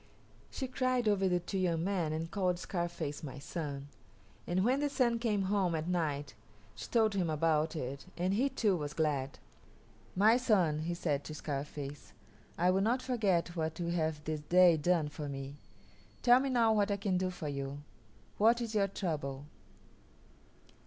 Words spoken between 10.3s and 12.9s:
son," he said to Scarface, "I will